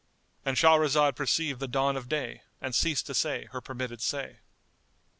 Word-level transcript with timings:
——And 0.43 0.57
Shahrazad 0.57 1.15
perceived 1.15 1.59
the 1.59 1.67
dawn 1.67 1.95
of 1.95 2.09
day 2.09 2.41
and 2.59 2.73
ceased 2.73 3.05
to 3.05 3.13
say 3.13 3.45
her 3.51 3.61
permitted 3.61 4.01
say. 4.01 4.39